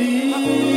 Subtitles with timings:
[0.00, 0.69] see.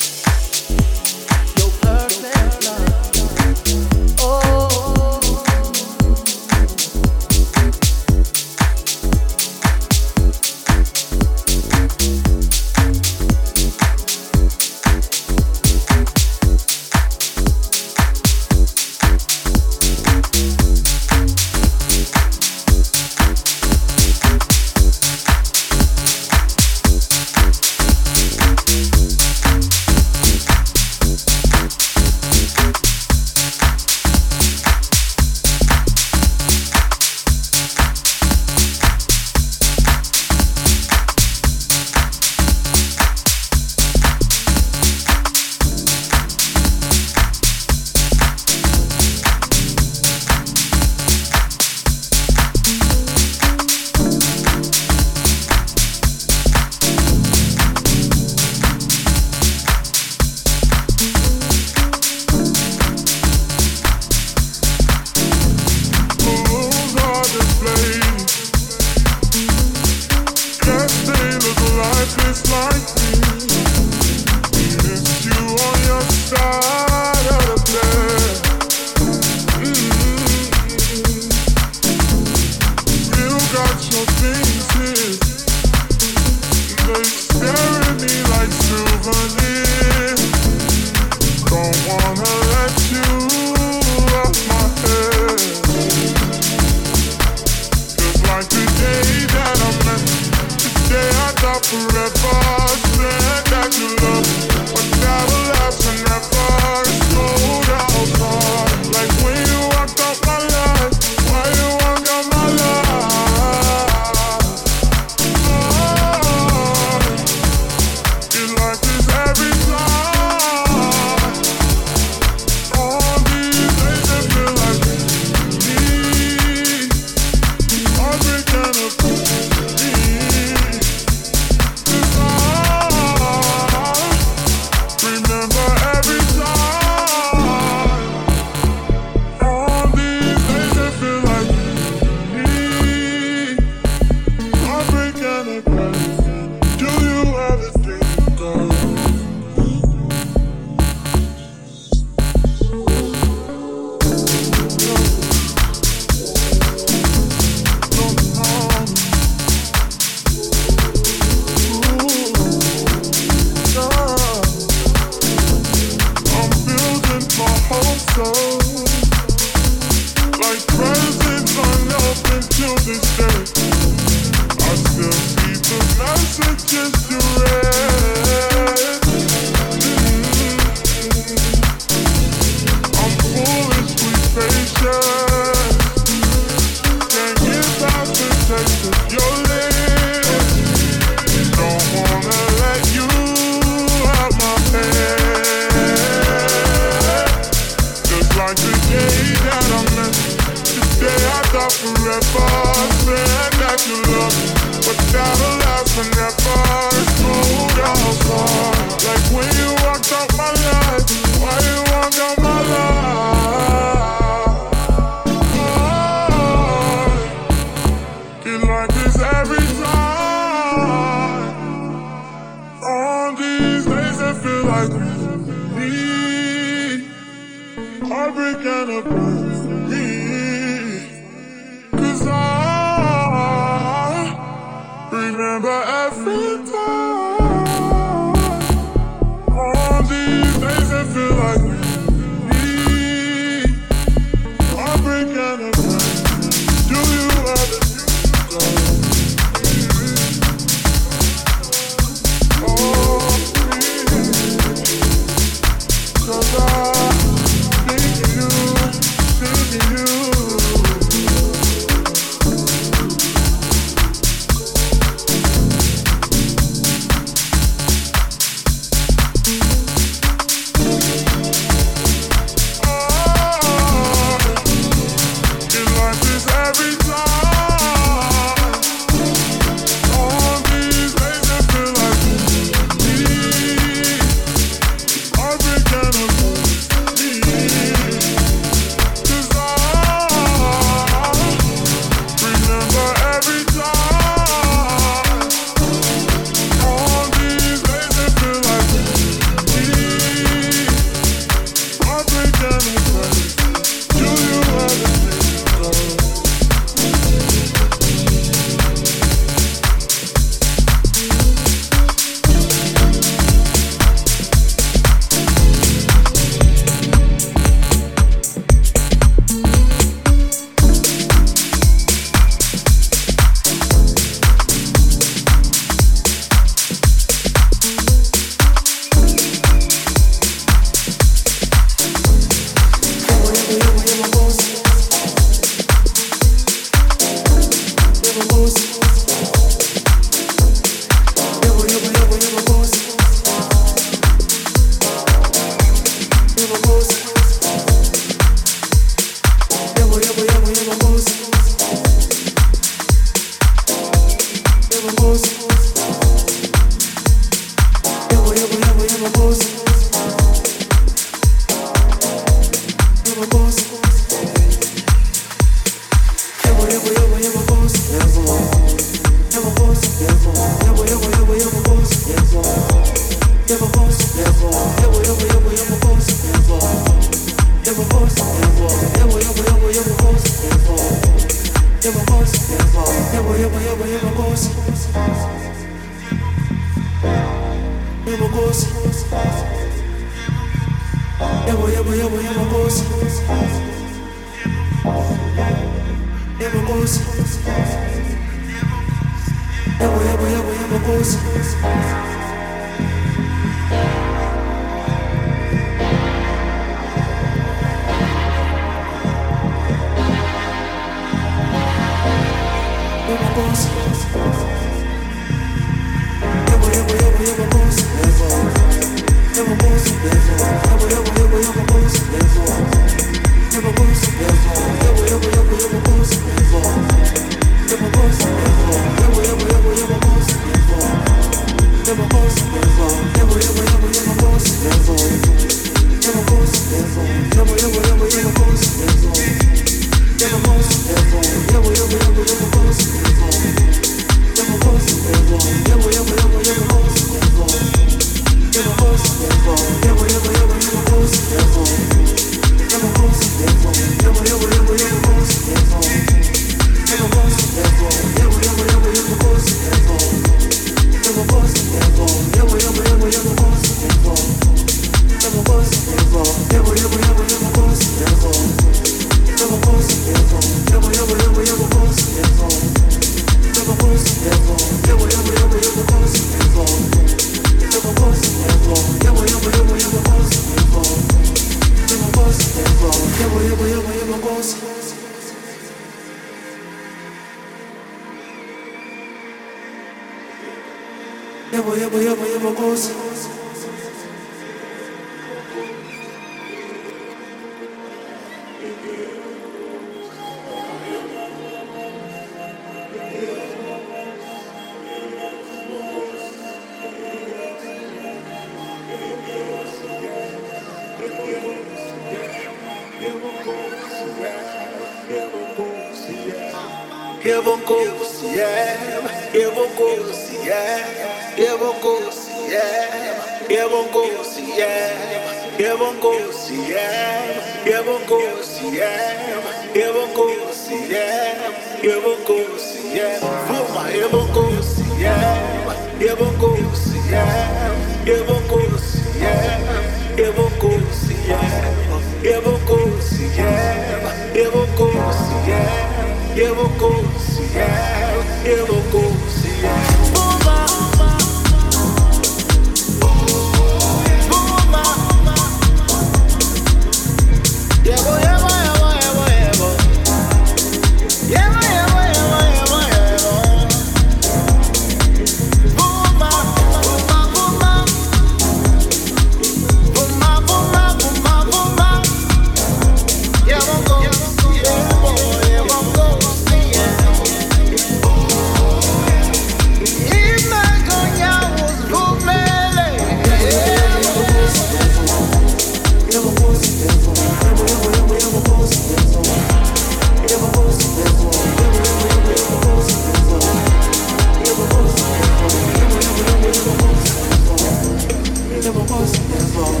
[599.52, 600.00] Yes,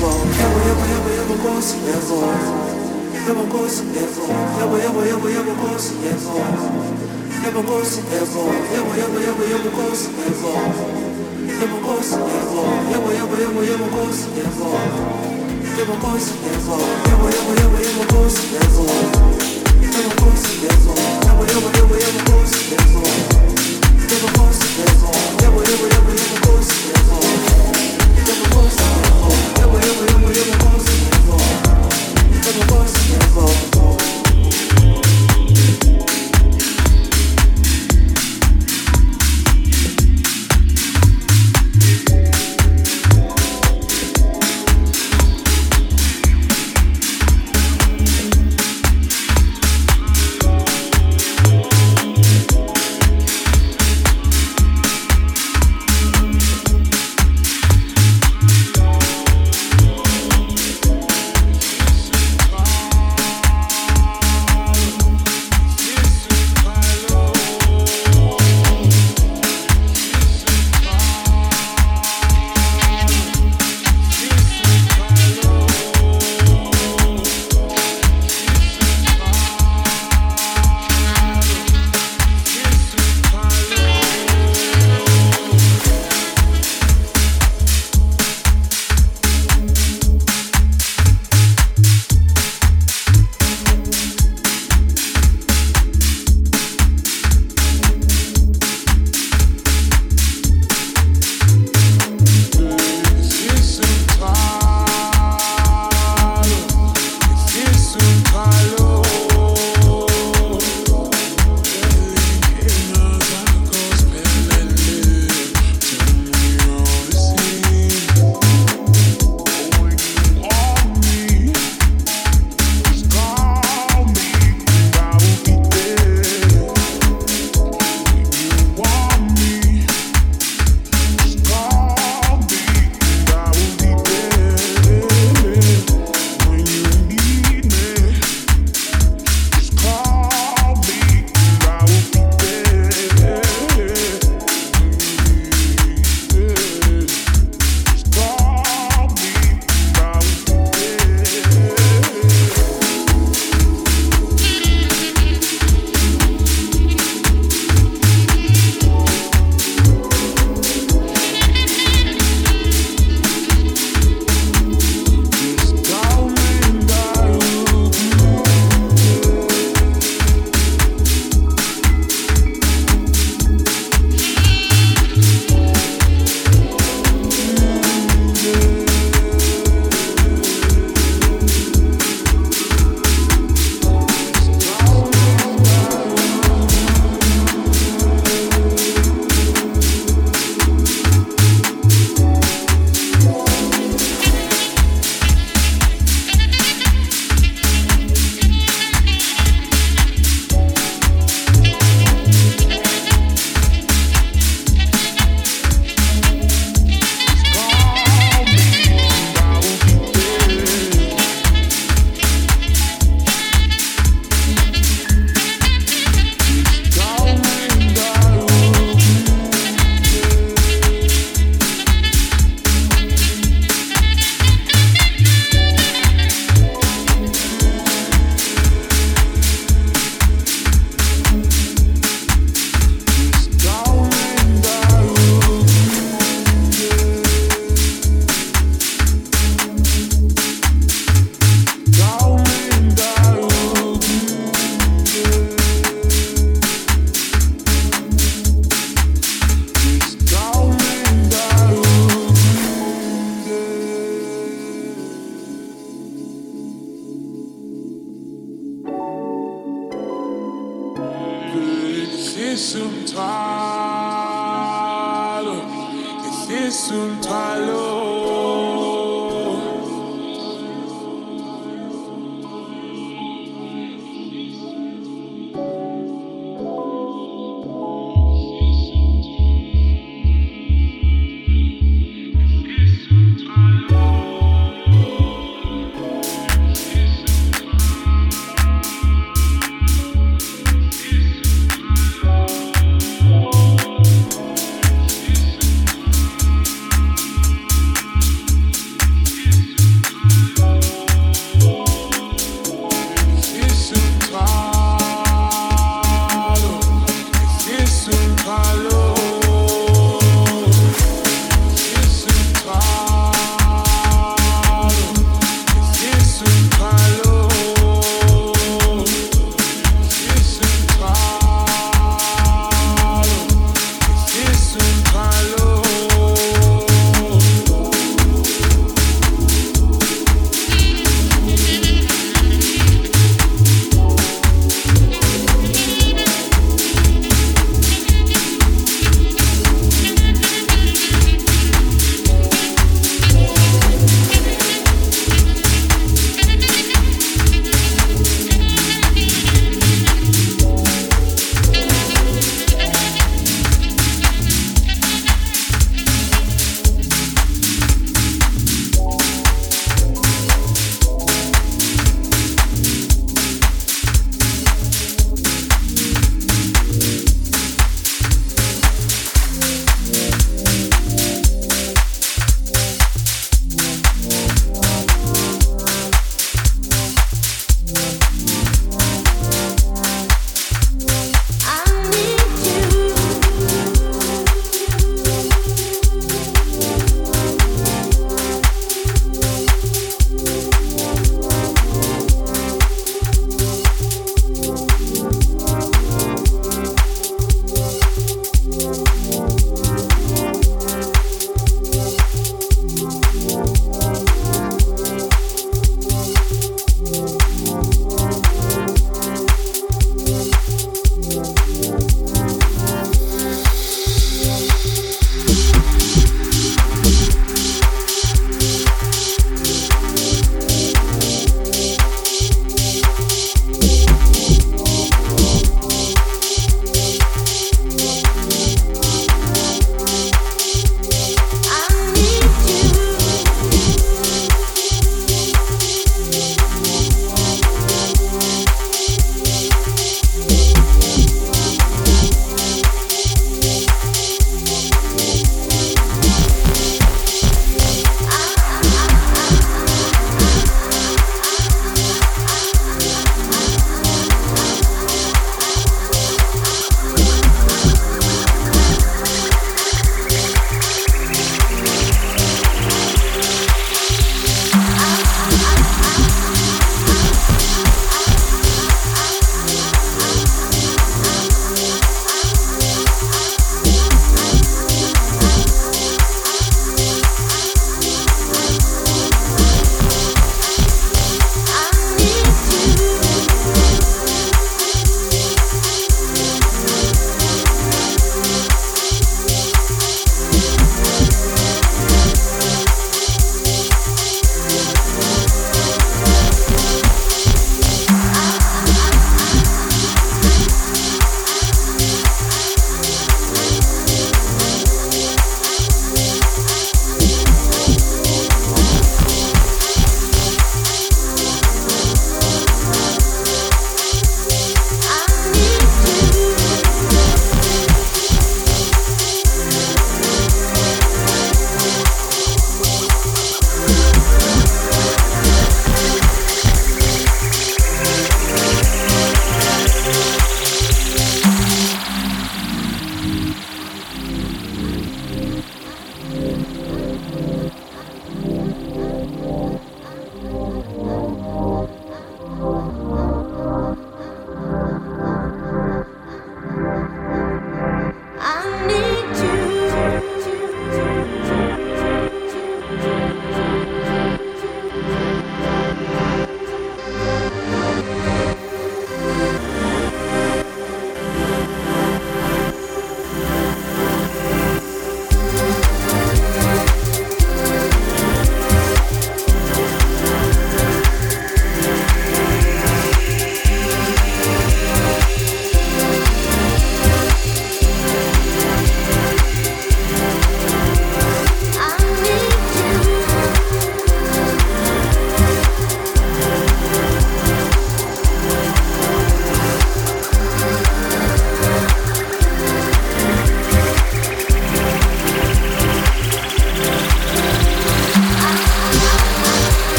[0.00, 0.30] Yeah.